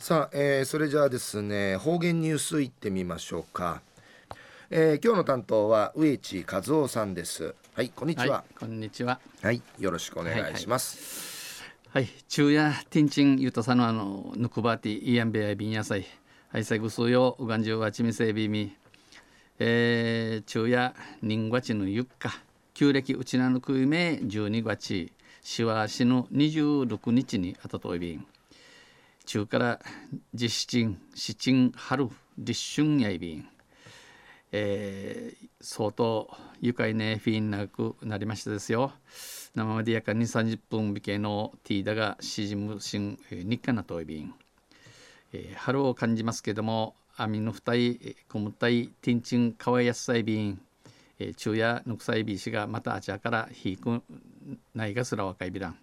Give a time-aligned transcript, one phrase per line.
[0.00, 3.82] さあ、えー、それじゃあですね方言ニュースいってみましょうか、
[4.70, 7.54] えー、今日の担当は植地和夫さんです。
[7.74, 9.20] はいこんにちは、はい、こんにちは。
[9.42, 16.06] はいよろしくお願いします、はい、はい、昼夜ティンチンユトサのあのヌクバーティイヤンベアビン野菜
[16.48, 18.74] はいさぐすようがんじゅうはちみせびみ。
[19.58, 22.40] えー、昼夜人月のゆっか。
[22.72, 25.12] 旧暦うちなぬくいめ12月。
[25.42, 28.26] しわしの26日にあたといびん
[29.30, 29.80] 中から
[30.34, 33.48] 実七七春立春やいびん、
[34.50, 36.28] えー、相当
[36.60, 38.90] 愉快ねフィーンなくなりましたですよ。
[39.54, 44.34] 生までやかに30分美形のティーダがしじむしん日課なといびん、
[45.32, 50.60] えー、春を感じますけども網の二重こむたいティンチンかわいやすさいびん、
[51.20, 54.02] えー、昼夜ぬくさいびしがまたあちゃからひいく
[54.74, 55.78] ないがすら若いびらん。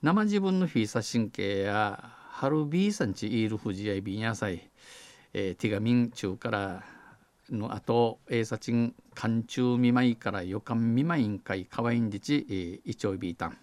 [0.00, 4.68] 生自分のフィーサ神経や春ビーさんちいる藤井ビン野菜、
[5.32, 6.84] えー、ティガミン中から
[7.48, 13.56] のあとえさちん寒中見舞いから予感見舞いん会かわいんじち、えー、いちょいびいたん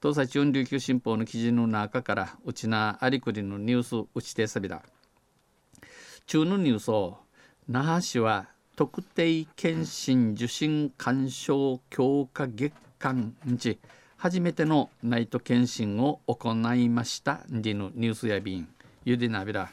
[0.00, 4.80] 東西中琉球新報の記事の中からうちなありくりのニュースうちてさびだ
[6.24, 7.18] 中のニュースを
[7.68, 13.78] 那覇市は特定健診受診鑑賞強化月間日
[14.18, 17.42] 初めてのナイト検診を行いました。
[17.50, 18.68] ディヌニュースやビン
[19.04, 19.70] ユディナビラ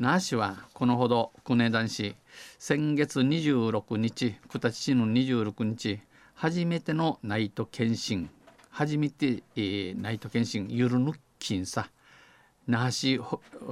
[0.00, 2.16] 那覇市はこのほど国根男子。
[2.58, 6.00] 先月26日九立市の26日
[6.32, 8.30] 初めてのナイト検診。
[8.70, 11.90] 初めて、えー、ナイト検診ゆるぬ検査。
[12.66, 13.20] 那覇市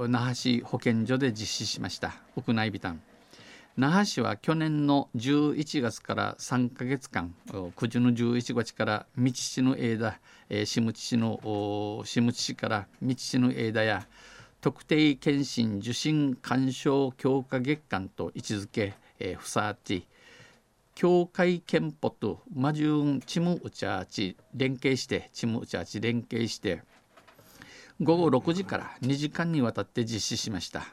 [0.07, 2.13] 那覇市保健所で実施しました。
[2.35, 3.01] 屋内ビタン。
[3.75, 7.33] 那覇市は去年の11月から3か月間
[7.75, 14.05] 九時の11月から道市の枝、下地市の下地市から道市の枝や
[14.61, 20.07] 特定健診受診鑑賞強化月間と位置づけ、えー、ふさわち
[20.93, 26.83] 協会憲法とマジュンチムウチャーチ連携してチムウチャーチ連携して
[27.99, 30.85] 午後6時から2時間にわたって実施しました。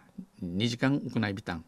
[0.43, 1.65] 2時間行いビタン。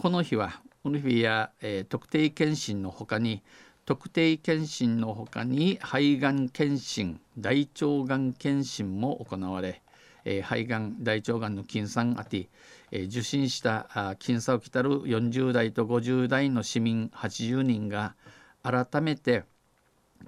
[0.00, 3.42] この日はウルフィや、えー、特定健診のほかに
[3.84, 9.82] 特定健診のほかに肺がん検診大腸がん検診も行われ、
[10.24, 12.48] えー、肺がん大腸がんの金さんあて、
[12.90, 18.14] えー、受診したあ検査を来たる40代と50代の市民80人が
[18.62, 19.44] 改めて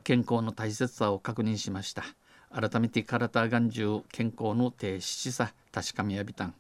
[0.05, 2.05] 健康の大切さを確認しました。
[2.51, 6.55] 改めて体がん中健康の低質さ確かめやびたん。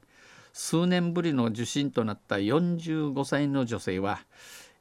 [0.52, 4.20] 数年ぶりの受診となった45歳の女性は、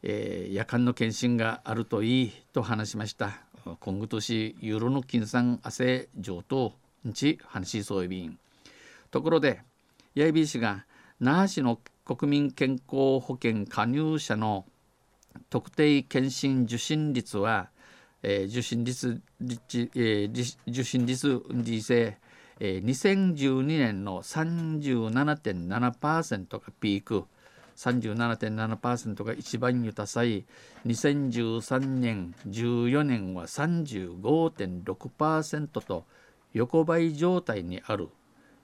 [0.03, 3.39] えー、夜間の検診があるといいと話しました。
[3.79, 6.73] 今後年ユーロの金産汗上等
[7.03, 8.39] 日話しそういびん
[9.11, 9.61] ところで
[10.15, 10.85] 八重 b 氏が
[11.19, 14.65] 那覇市の国民健康保険加入者の
[15.49, 17.69] 特定検診受診率は、
[18.23, 22.17] えー、受診率、えー、受診率にせ
[22.63, 27.25] えー、2012年の37.7%がピーク。
[27.75, 30.45] 37.7%が一番豊さい
[30.85, 36.05] 2013年14年は35.6%と
[36.53, 38.09] 横ばい状態にある。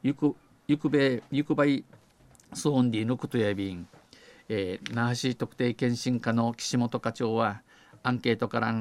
[0.03, 0.35] ゆく
[0.67, 1.83] ゆくべゆくばい
[2.53, 3.87] ソーンディのことやびん、
[4.49, 7.63] えー、那覇市特定健診課の岸本課長は
[8.03, 8.71] アンケートから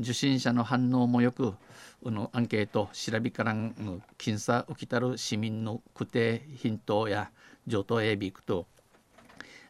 [0.00, 1.54] 受診者の反応もよく
[2.02, 7.30] のアンケート調べからん僅差起きたる市民の区定品等や
[7.66, 8.66] 上等エビクと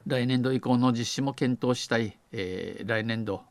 [0.06, 3.42] 来年度以降の実施も検討したい、えー、来年度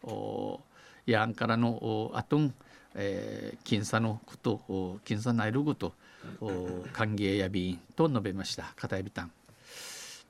[1.05, 2.53] やんからのあとん、
[2.95, 4.61] えー、僅差のこと
[5.05, 5.93] 僅差ないるぐと
[6.91, 8.73] 歓迎やびんと述べました。
[8.75, 9.31] 片指たん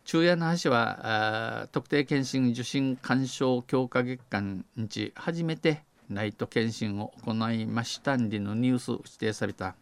[0.05, 9.75] 中夜の橋は特定健診受診鑑賞強化月間に初めてナイト検診を行いましたんでのニュース指定された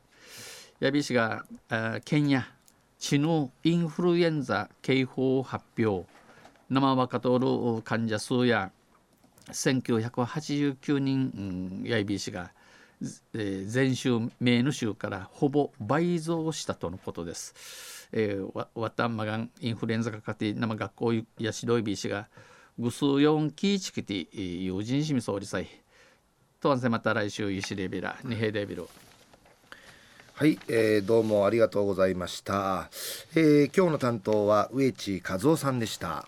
[0.80, 1.46] 矢部氏が
[2.06, 2.48] 県や
[3.00, 6.08] 知能インフルエンザ警報を発表
[6.70, 8.72] 生若通る患者数や
[9.52, 12.52] 1989人矢部氏が
[13.34, 18.10] 前週名の週からほぼ倍増したとのことです。
[18.14, 22.28] えー、わたんまがんインフルエンザかかって生学校や指導日氏が
[22.78, 25.68] ぐすよんきいちきて友人しみ総理祭
[26.62, 28.88] とんせまた来週石レビラ二平デビル
[30.36, 32.92] はい、えー、どうもありがとうございました、
[33.34, 36.28] えー、今日の担当は植地和夫さんでした。